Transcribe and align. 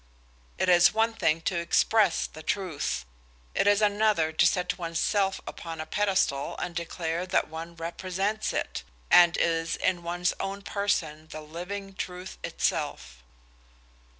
It 0.57 0.67
is 0.67 0.91
one 0.95 1.13
thing 1.13 1.41
to 1.41 1.59
express 1.59 2.27
a 2.33 2.41
truth, 2.41 3.05
it 3.53 3.67
is 3.67 3.83
another 3.83 4.31
to 4.31 4.47
set 4.47 4.79
one's 4.79 4.97
self 4.99 5.39
upon 5.45 5.79
a 5.79 5.85
pedestal 5.85 6.57
and 6.57 6.73
declare 6.75 7.27
that 7.27 7.49
one 7.49 7.75
represents 7.75 8.51
it, 8.51 8.81
and 9.11 9.37
is 9.37 9.75
in 9.75 10.01
one's 10.01 10.33
own 10.39 10.63
person 10.63 11.27
the 11.27 11.41
living 11.41 11.93
truth 11.93 12.39
itself. 12.43 13.21